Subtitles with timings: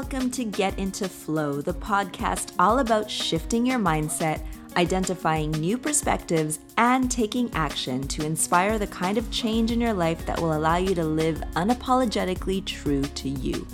[0.00, 4.42] welcome to Get Into Flow, the podcast all about shifting your mindset,
[4.74, 10.24] identifying new perspectives, and taking action to inspire the kind of change in your life
[10.24, 13.68] that will allow you to live unapologetically true to you.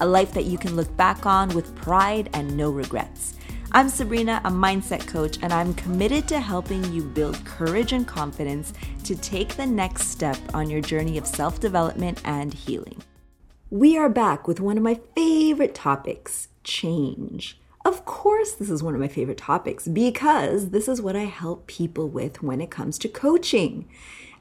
[0.00, 3.36] A life that you can look back on with pride and no regrets.
[3.72, 8.74] I'm Sabrina, a mindset coach, and I'm committed to helping you build courage and confidence
[9.04, 13.02] to take the next step on your journey of self development and healing.
[13.72, 17.56] We are back with one of my favorite topics change.
[17.84, 21.68] Of course, this is one of my favorite topics because this is what I help
[21.68, 23.88] people with when it comes to coaching.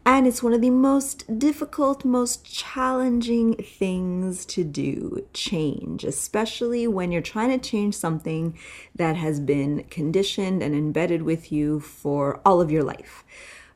[0.04, 7.12] And it's one of the most difficult, most challenging things to do change, especially when
[7.12, 8.58] you're trying to change something
[8.96, 13.24] that has been conditioned and embedded with you for all of your life.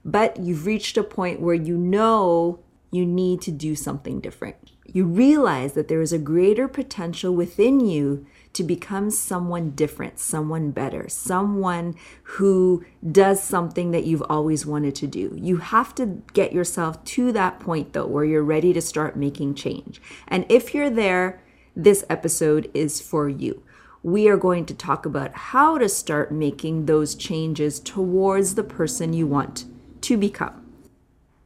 [0.04, 2.59] But you've reached a point where you know
[2.90, 4.73] you need to do something different.
[4.94, 10.70] You realize that there is a greater potential within you to become someone different, someone
[10.70, 15.35] better, someone who does something that you've always wanted to do.
[15.35, 19.55] You have to get yourself to that point, though, where you're ready to start making
[19.55, 20.00] change.
[20.27, 21.41] And if you're there,
[21.76, 23.63] this episode is for you.
[24.04, 29.13] We are going to talk about how to start making those changes towards the person
[29.13, 29.66] you want
[30.02, 30.60] to become.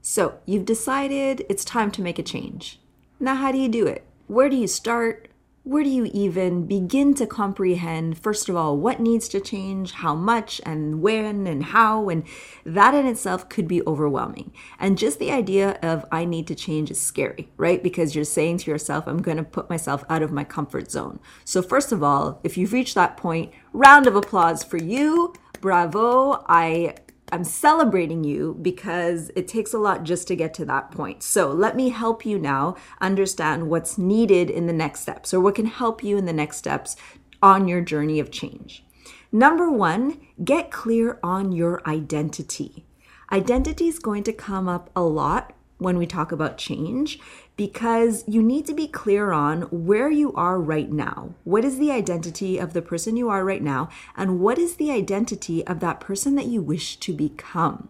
[0.01, 2.79] So, you've decided it's time to make a change.
[3.19, 4.05] Now, how do you do it?
[4.27, 5.29] Where do you start?
[5.67, 10.15] where do you even begin to comprehend, first of all, what needs to change, how
[10.15, 12.07] much, and when, and how?
[12.07, 12.23] And
[12.63, 14.53] that in itself could be overwhelming.
[14.79, 17.83] And just the idea of I need to change is scary, right?
[17.83, 21.19] Because you're saying to yourself, I'm going to put myself out of my comfort zone.
[21.43, 25.33] So, first of all, if you've reached that point, round of applause for you.
[25.59, 26.45] Bravo.
[26.47, 26.95] I
[27.31, 31.23] I'm celebrating you because it takes a lot just to get to that point.
[31.23, 35.55] So let me help you now understand what's needed in the next steps or what
[35.55, 36.95] can help you in the next steps
[37.41, 38.85] on your journey of change.
[39.31, 42.85] Number one, get clear on your identity.
[43.31, 47.19] Identity is going to come up a lot when we talk about change
[47.57, 51.33] because you need to be clear on where you are right now.
[51.43, 53.89] What is the identity of the person you are right now?
[54.15, 57.89] And what is the identity of that person that you wish to become?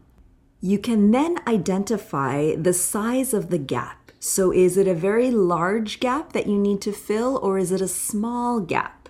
[0.62, 4.12] You can then identify the size of the gap.
[4.20, 7.82] So, is it a very large gap that you need to fill, or is it
[7.82, 9.10] a small gap?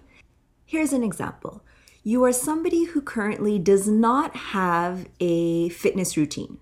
[0.65, 1.63] Here's an example
[2.03, 6.57] you are somebody who currently does not have a fitness routine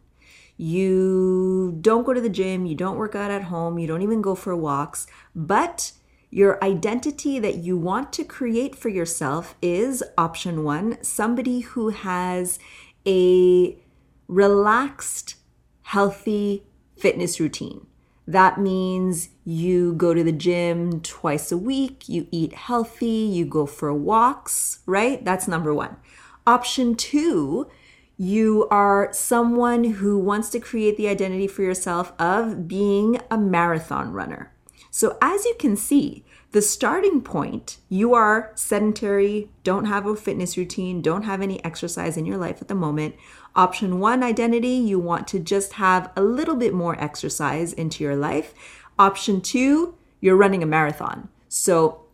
[0.57, 4.21] you don't go to the gym, you don't work out at home, you don't even
[4.21, 5.91] go for walks, but
[6.29, 12.59] your identity that you want to create for yourself is option one somebody who has
[13.05, 13.77] a
[14.27, 15.35] relaxed,
[15.83, 16.63] healthy
[16.97, 17.85] fitness routine.
[18.27, 23.65] That means you go to the gym twice a week, you eat healthy, you go
[23.65, 25.23] for walks, right?
[25.23, 25.97] That's number one.
[26.47, 27.67] Option two
[28.17, 34.13] you are someone who wants to create the identity for yourself of being a marathon
[34.13, 34.53] runner.
[34.89, 40.55] So, as you can see, the starting point, you are sedentary, don't have a fitness
[40.55, 43.15] routine, don't have any exercise in your life at the moment.
[43.57, 48.15] Option one identity, you want to just have a little bit more exercise into your
[48.15, 48.53] life.
[48.97, 51.27] Option two, you're running a marathon.
[51.49, 52.04] So,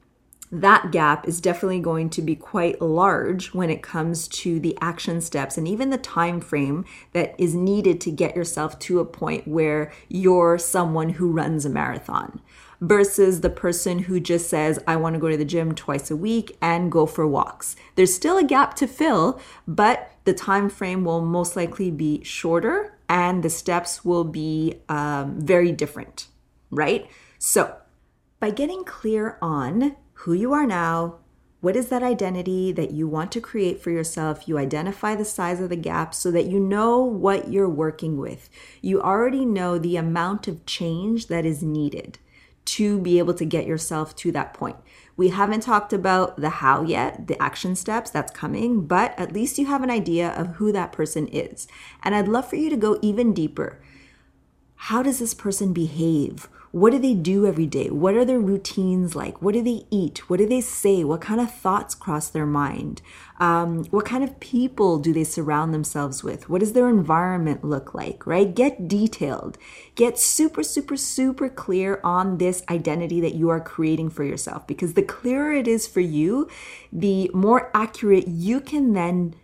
[0.52, 5.22] that gap is definitely going to be quite large when it comes to the action
[5.22, 9.48] steps and even the time frame that is needed to get yourself to a point
[9.48, 12.42] where you're someone who runs a marathon
[12.82, 16.16] versus the person who just says I want to go to the gym twice a
[16.16, 17.76] week and go for walks.
[17.96, 22.98] There's still a gap to fill, but the time frame will most likely be shorter
[23.08, 26.28] and the steps will be um, very different,
[26.72, 27.10] right?
[27.38, 27.78] So,
[28.40, 31.16] by getting clear on who you are now,
[31.62, 34.48] what is that identity that you want to create for yourself?
[34.48, 38.48] You identify the size of the gap so that you know what you're working with.
[38.82, 42.20] You already know the amount of change that is needed
[42.66, 44.76] to be able to get yourself to that point.
[45.18, 49.58] We haven't talked about the how yet, the action steps that's coming, but at least
[49.58, 51.68] you have an idea of who that person is.
[52.04, 53.82] And I'd love for you to go even deeper.
[54.76, 56.48] How does this person behave?
[56.72, 57.90] What do they do every day?
[57.90, 59.42] What are their routines like?
[59.42, 60.30] What do they eat?
[60.30, 61.04] What do they say?
[61.04, 63.02] What kind of thoughts cross their mind?
[63.42, 66.48] Um, what kind of people do they surround themselves with?
[66.48, 68.56] What does their environment look like, right?
[68.56, 69.58] Get detailed.
[69.96, 74.94] Get super, super, super clear on this identity that you are creating for yourself because
[74.94, 76.48] the clearer it is for you,
[76.94, 79.36] the more accurate you can then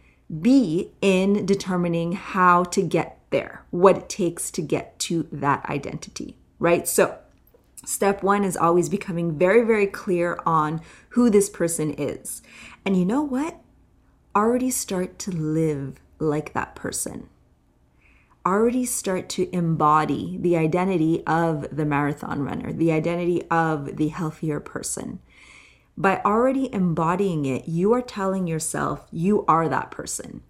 [0.42, 6.38] be in determining how to get there, what it takes to get to that identity
[6.60, 6.88] right?
[6.88, 7.18] So,
[7.88, 10.82] Step one is always becoming very, very clear on
[11.12, 12.42] who this person is.
[12.84, 13.62] And you know what?
[14.36, 17.30] Already start to live like that person.
[18.46, 24.60] Already start to embody the identity of the marathon runner, the identity of the healthier
[24.60, 25.20] person.
[25.96, 30.42] By already embodying it, you are telling yourself you are that person.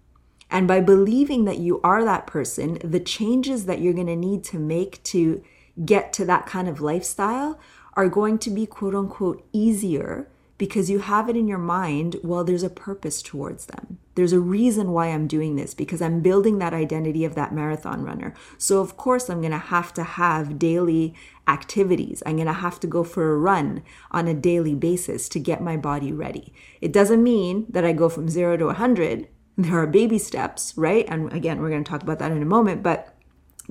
[0.50, 4.42] And by believing that you are that person, the changes that you're going to need
[4.44, 5.42] to make to
[5.84, 7.58] get to that kind of lifestyle
[7.94, 10.28] are going to be quote unquote easier
[10.58, 13.98] because you have it in your mind, well, there's a purpose towards them.
[14.16, 18.02] There's a reason why I'm doing this because I'm building that identity of that marathon
[18.02, 18.34] runner.
[18.58, 21.14] So, of course, I'm going to have to have daily
[21.46, 22.24] activities.
[22.26, 25.62] I'm going to have to go for a run on a daily basis to get
[25.62, 26.52] my body ready.
[26.80, 29.28] It doesn't mean that I go from zero to 100.
[29.56, 31.04] There are baby steps, right?
[31.08, 33.14] And again, we're going to talk about that in a moment, but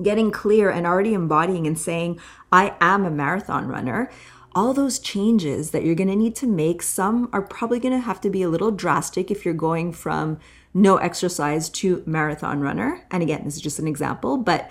[0.02, 2.20] getting clear and already embodying and saying,
[2.52, 4.10] I am a marathon runner,
[4.54, 8.00] all those changes that you're going to need to make, some are probably going to
[8.00, 10.38] have to be a little drastic if you're going from
[10.74, 13.06] no exercise to marathon runner.
[13.10, 14.70] And again, this is just an example, but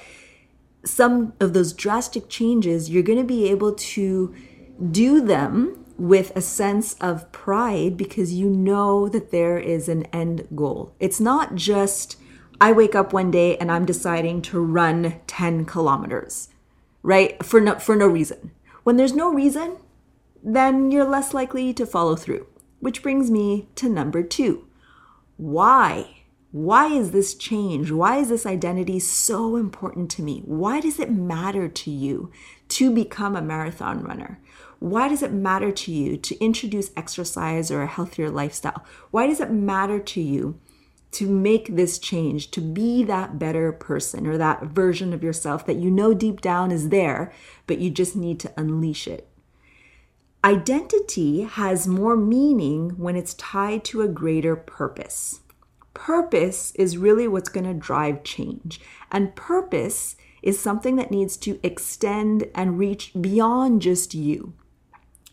[0.86, 4.34] some of those drastic changes, you're going to be able to
[4.92, 10.48] do them with a sense of pride because you know that there is an end
[10.56, 10.94] goal.
[11.00, 12.18] It's not just
[12.60, 16.50] I wake up one day and I'm deciding to run 10 kilometers,
[17.04, 17.44] right?
[17.46, 18.52] For no, for no reason.
[18.84, 19.78] When there's no reason,
[20.44, 22.48] then you're less likely to follow through.
[22.80, 24.68] Which brings me to number two.
[25.38, 26.24] Why?
[26.52, 27.92] Why is this change?
[27.92, 30.42] Why is this identity so important to me?
[30.46, 32.32] Why does it matter to you
[32.70, 34.40] to become a marathon runner?
[34.80, 38.84] Why does it matter to you to introduce exercise or a healthier lifestyle?
[39.12, 40.60] Why does it matter to you
[41.12, 45.78] to make this change, to be that better person or that version of yourself that
[45.78, 47.32] you know deep down is there,
[47.66, 49.28] but you just need to unleash it.
[50.44, 55.42] Identity has more meaning when it's tied to a greater purpose.
[55.94, 58.80] Purpose is really what's going to drive change.
[59.12, 64.54] And purpose is something that needs to extend and reach beyond just you.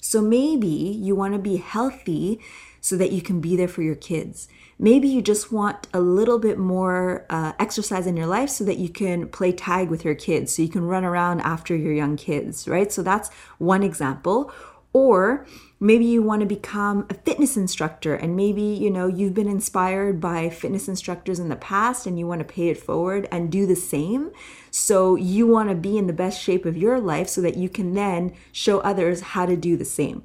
[0.00, 2.40] So maybe you want to be healthy
[2.80, 4.48] so that you can be there for your kids.
[4.78, 8.78] Maybe you just want a little bit more uh, exercise in your life so that
[8.78, 12.16] you can play tag with your kids, so you can run around after your young
[12.16, 12.90] kids, right?
[12.90, 14.52] So that's one example.
[14.92, 15.44] Or
[15.80, 20.20] maybe you want to become a fitness instructor and maybe, you know, you've been inspired
[20.20, 23.66] by fitness instructors in the past and you want to pay it forward and do
[23.66, 24.30] the same.
[24.70, 27.68] So you want to be in the best shape of your life so that you
[27.68, 30.22] can then show others how to do the same.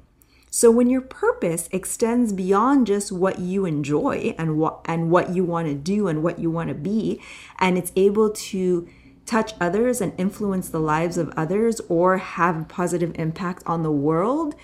[0.52, 5.44] So when your purpose extends beyond just what you enjoy and what and what you
[5.44, 7.22] want to do and what you want to be
[7.60, 8.88] and it's able to
[9.26, 13.92] touch others and influence the lives of others or have a positive impact on the
[13.92, 14.56] world,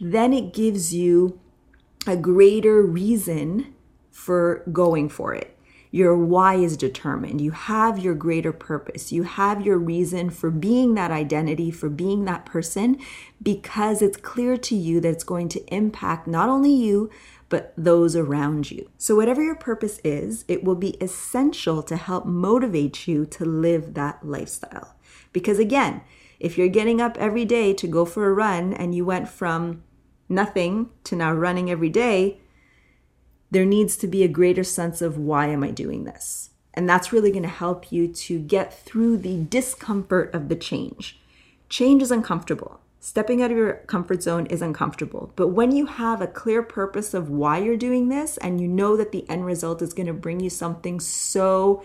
[0.00, 1.38] then it gives you
[2.06, 3.74] a greater reason
[4.10, 5.53] for going for it
[5.94, 7.40] your why is determined.
[7.40, 9.12] You have your greater purpose.
[9.12, 12.98] You have your reason for being that identity, for being that person,
[13.40, 17.10] because it's clear to you that it's going to impact not only you,
[17.48, 18.90] but those around you.
[18.98, 23.94] So, whatever your purpose is, it will be essential to help motivate you to live
[23.94, 24.96] that lifestyle.
[25.32, 26.00] Because again,
[26.40, 29.84] if you're getting up every day to go for a run and you went from
[30.28, 32.40] nothing to now running every day,
[33.54, 36.50] there needs to be a greater sense of why am I doing this?
[36.74, 41.20] And that's really going to help you to get through the discomfort of the change.
[41.68, 42.80] Change is uncomfortable.
[42.98, 45.32] Stepping out of your comfort zone is uncomfortable.
[45.36, 48.96] But when you have a clear purpose of why you're doing this and you know
[48.96, 51.84] that the end result is going to bring you something so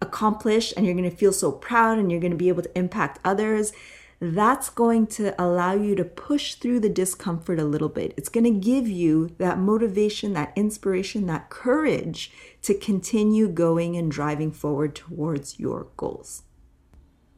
[0.00, 2.78] accomplished and you're going to feel so proud and you're going to be able to
[2.78, 3.72] impact others,
[4.20, 8.14] that's going to allow you to push through the discomfort a little bit.
[8.16, 12.32] It's going to give you that motivation, that inspiration, that courage
[12.62, 16.42] to continue going and driving forward towards your goals.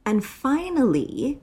[0.06, 1.40] And finally,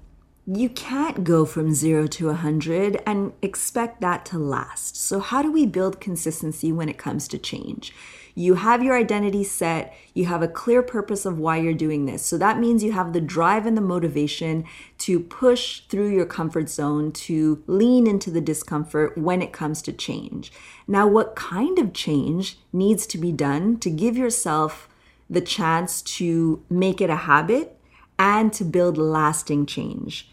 [0.48, 4.96] you can't go from zero to 100 and expect that to last.
[4.96, 7.94] So, how do we build consistency when it comes to change?
[8.38, 12.22] You have your identity set, you have a clear purpose of why you're doing this.
[12.22, 14.64] So that means you have the drive and the motivation
[15.00, 19.92] to push through your comfort zone, to lean into the discomfort when it comes to
[19.92, 20.52] change.
[20.88, 24.88] Now, what kind of change needs to be done to give yourself
[25.28, 27.80] the chance to make it a habit
[28.20, 30.30] and to build lasting change?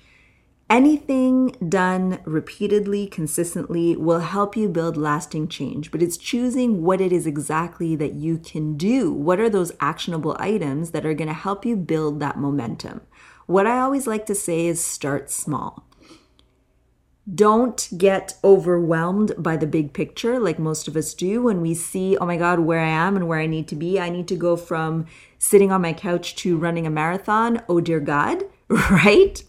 [0.71, 7.13] Anything done repeatedly, consistently will help you build lasting change, but it's choosing what it
[7.13, 9.13] is exactly that you can do.
[9.13, 13.03] What are those actionable items that are going to help you build that momentum?
[13.47, 15.85] What I always like to say is start small.
[17.33, 22.17] don't get overwhelmed by the big picture like most of us do when we see,
[22.19, 23.99] oh my God, where I am and where I need to be.
[23.99, 25.07] I need to go from
[25.39, 27.63] sitting on my couch to running a marathon.
[27.69, 29.43] Oh dear God, right?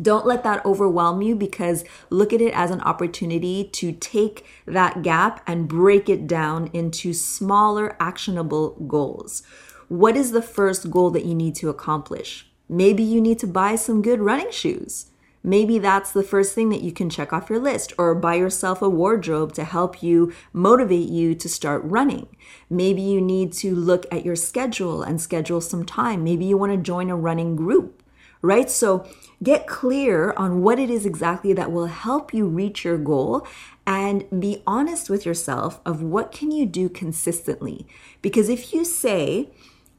[0.00, 5.02] Don't let that overwhelm you because look at it as an opportunity to take that
[5.02, 9.42] gap and break it down into smaller, actionable goals.
[9.88, 12.48] What is the first goal that you need to accomplish?
[12.68, 15.06] Maybe you need to buy some good running shoes.
[15.42, 18.82] Maybe that's the first thing that you can check off your list, or buy yourself
[18.82, 22.26] a wardrobe to help you motivate you to start running.
[22.68, 26.24] Maybe you need to look at your schedule and schedule some time.
[26.24, 27.97] Maybe you want to join a running group,
[28.42, 28.70] right?
[28.70, 29.06] So
[29.42, 33.46] get clear on what it is exactly that will help you reach your goal
[33.86, 37.86] and be honest with yourself of what can you do consistently.
[38.22, 39.50] Because if you say,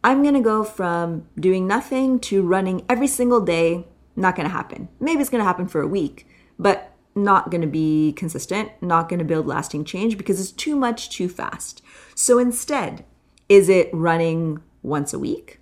[0.03, 4.53] I'm going to go from doing nothing to running every single day not going to
[4.53, 4.89] happen.
[4.99, 6.27] Maybe it's going to happen for a week,
[6.57, 10.75] but not going to be consistent, not going to build lasting change because it's too
[10.75, 11.81] much too fast.
[12.15, 13.05] So instead,
[13.47, 15.59] is it running once a week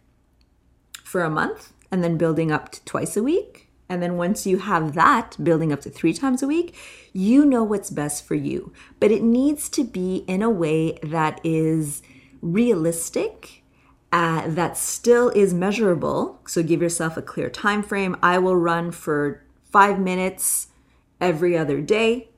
[1.03, 3.69] for a month and then building up to twice a week?
[3.89, 6.75] And then once you have that building up to three times a week,
[7.13, 8.73] you know what's best for you.
[8.99, 12.01] But it needs to be in a way that is
[12.41, 13.63] realistic
[14.11, 16.39] uh, that still is measurable.
[16.47, 18.15] So give yourself a clear time frame.
[18.21, 20.67] I will run for five minutes
[21.19, 22.29] every other day.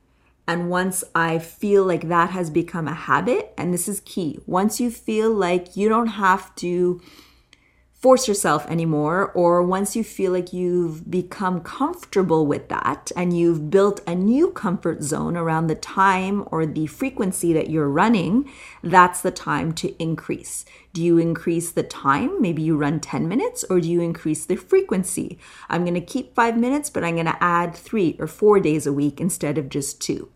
[0.47, 4.79] And once I feel like that has become a habit, and this is key, once
[4.81, 6.99] you feel like you don't have to
[7.99, 13.69] force yourself anymore, or once you feel like you've become comfortable with that and you've
[13.69, 18.49] built a new comfort zone around the time or the frequency that you're running,
[18.81, 20.63] that's the time to increase.
[20.93, 22.41] Do you increase the time?
[22.41, 25.37] Maybe you run 10 minutes, or do you increase the frequency?
[25.69, 29.19] I'm gonna keep five minutes, but I'm gonna add three or four days a week
[29.19, 30.31] instead of just two.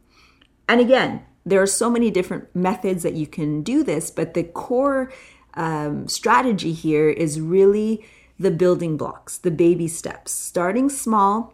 [0.67, 4.43] And again, there are so many different methods that you can do this, but the
[4.43, 5.11] core
[5.55, 8.05] um, strategy here is really
[8.39, 11.53] the building blocks, the baby steps, starting small,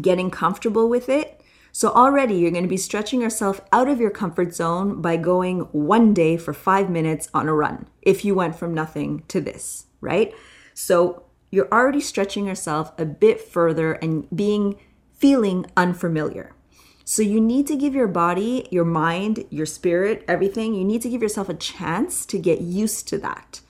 [0.00, 1.40] getting comfortable with it.
[1.74, 5.60] So, already you're going to be stretching yourself out of your comfort zone by going
[5.72, 9.86] one day for five minutes on a run if you went from nothing to this,
[10.02, 10.34] right?
[10.74, 14.78] So, you're already stretching yourself a bit further and being
[15.14, 16.54] feeling unfamiliar.
[17.04, 21.08] So you need to give your body, your mind, your spirit, everything, you need to
[21.08, 23.60] give yourself a chance to get used to that.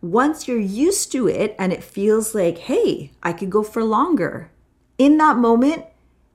[0.00, 4.50] Once you're used to it and it feels like, hey, I could go for longer,
[4.98, 5.84] in that moment,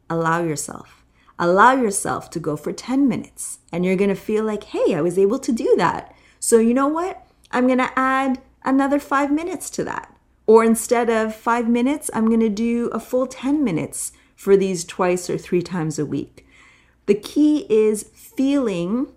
[0.10, 1.04] allow yourself.
[1.40, 5.18] Allow yourself to go for 10 minutes and you're gonna feel like, hey, I was
[5.18, 6.14] able to do that.
[6.40, 7.26] So you know what?
[7.52, 10.16] I'm gonna add another five minutes to that.
[10.46, 14.12] Or instead of five minutes, I'm gonna do a full 10 minutes
[14.42, 16.48] for these twice or three times a week.
[17.06, 19.14] The key is feeling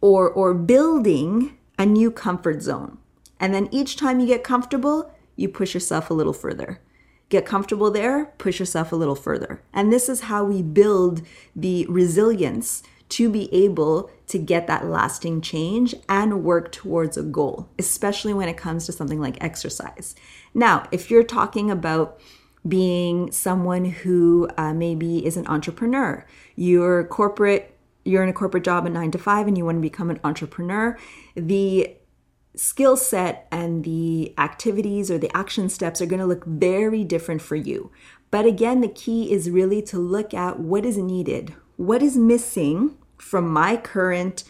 [0.00, 2.98] or, or building a new comfort zone.
[3.38, 6.80] And then each time you get comfortable, you push yourself a little further.
[7.28, 9.62] Get comfortable there, push yourself a little further.
[9.72, 11.22] And this is how we build
[11.54, 17.68] the resilience to be able to get that lasting change and work towards a goal,
[17.78, 20.16] especially when it comes to something like exercise.
[20.54, 22.20] Now, if you're talking about
[22.66, 26.26] being someone who uh, maybe is an entrepreneur.
[26.56, 29.82] You're corporate, you're in a corporate job at nine to five, and you want to
[29.82, 30.98] become an entrepreneur.
[31.34, 31.96] The
[32.56, 37.40] skill set and the activities or the action steps are going to look very different
[37.40, 37.90] for you.
[38.30, 42.96] But again, the key is really to look at what is needed, what is missing
[43.18, 44.44] from my current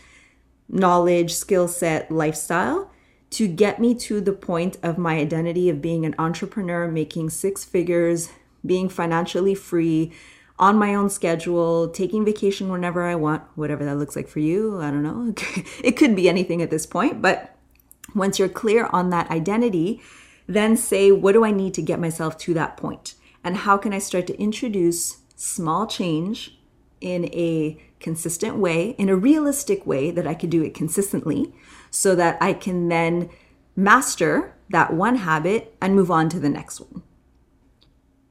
[0.68, 2.89] knowledge, skill set, lifestyle
[3.30, 7.64] to get me to the point of my identity of being an entrepreneur, making six
[7.64, 8.30] figures,
[8.66, 10.12] being financially free,
[10.58, 14.80] on my own schedule, taking vacation whenever I want, whatever that looks like for you.
[14.80, 15.34] I don't know.
[15.82, 17.56] It could be anything at this point, but
[18.14, 20.02] once you're clear on that identity,
[20.46, 23.14] then say, what do I need to get myself to that point?
[23.42, 26.58] And how can I start to introduce small change
[27.00, 31.54] in a consistent way, in a realistic way that I could do it consistently
[31.90, 33.30] so that I can then
[33.76, 37.02] master that one habit and move on to the next one.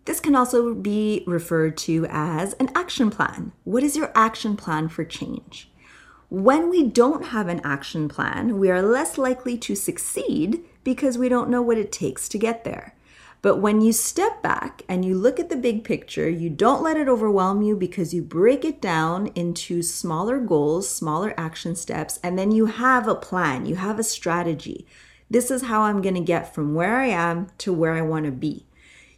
[0.05, 3.51] This can also be referred to as an action plan.
[3.63, 5.69] What is your action plan for change?
[6.29, 11.29] When we don't have an action plan, we are less likely to succeed because we
[11.29, 12.95] don't know what it takes to get there.
[13.41, 16.97] But when you step back and you look at the big picture, you don't let
[16.97, 22.37] it overwhelm you because you break it down into smaller goals, smaller action steps, and
[22.37, 24.85] then you have a plan, you have a strategy.
[25.29, 28.25] This is how I'm going to get from where I am to where I want
[28.25, 28.65] to be.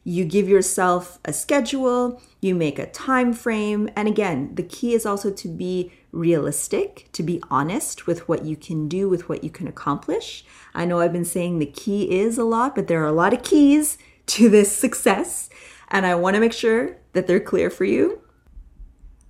[0.04, 5.06] you give yourself a schedule, you make a time frame, and again, the key is
[5.06, 9.50] also to be realistic, to be honest with what you can do, with what you
[9.50, 10.44] can accomplish.
[10.74, 13.34] I know I've been saying the key is a lot, but there are a lot
[13.34, 13.98] of keys
[14.32, 15.50] to this success,
[15.90, 18.22] and I want to make sure that they're clear for you.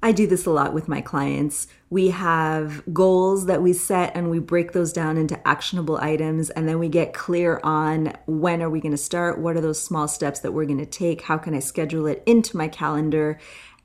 [0.04, 1.68] I do this a lot with my clients.
[1.90, 6.68] We have goals that we set and we break those down into actionable items and
[6.68, 9.40] then we get clear on when are we going to start?
[9.40, 11.22] What are those small steps that we're going to take?
[11.22, 13.40] How can I schedule it into my calendar?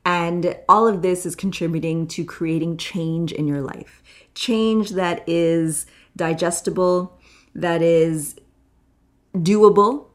[0.07, 4.03] And all of this is contributing to creating change in your life.
[4.35, 7.19] Change that is digestible,
[7.55, 8.37] that is
[9.35, 10.06] doable.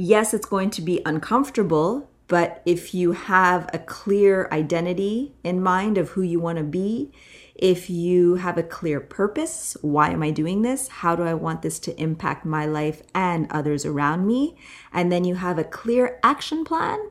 [0.00, 5.96] Yes, it's going to be uncomfortable but if you have a clear identity in mind
[5.96, 7.10] of who you want to be,
[7.54, 10.88] if you have a clear purpose, why am I doing this?
[10.88, 14.56] How do I want this to impact my life and others around me?
[14.92, 17.10] And then you have a clear action plan,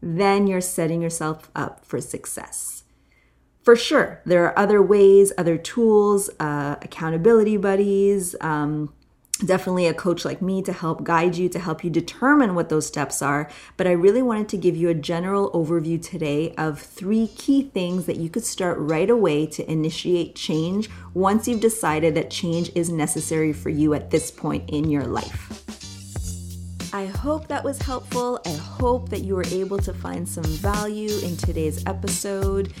[0.00, 2.84] then you're setting yourself up for success.
[3.62, 8.94] For sure, there are other ways, other tools, uh, accountability buddies, um,
[9.38, 12.86] definitely a coach like me to help guide you, to help you determine what those
[12.86, 13.50] steps are.
[13.76, 18.06] But I really wanted to give you a general overview today of three key things
[18.06, 22.90] that you could start right away to initiate change once you've decided that change is
[22.90, 25.62] necessary for you at this point in your life.
[26.92, 28.40] I hope that was helpful.
[28.46, 32.72] I hope that you were able to find some value in today's episode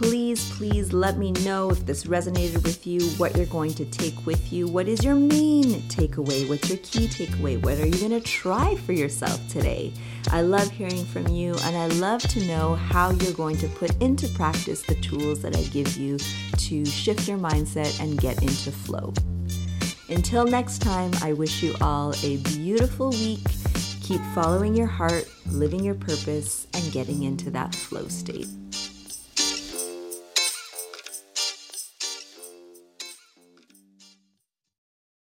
[0.00, 4.24] please, please let me know if this resonated with you, what you're going to take
[4.24, 4.66] with you.
[4.66, 6.48] What is your main takeaway?
[6.48, 7.62] What's your key takeaway?
[7.62, 9.92] What are you going to try for yourself today?
[10.30, 13.94] I love hearing from you, and I love to know how you're going to put
[14.02, 18.72] into practice the tools that I give you to shift your mindset and get into
[18.72, 19.12] flow.
[20.08, 23.44] Until next time, I wish you all a beautiful week.
[24.00, 28.48] Keep following your heart, living your purpose, and getting into that flow state.